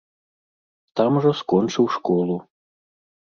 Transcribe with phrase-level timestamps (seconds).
[0.99, 2.39] Там жа скончыў школу.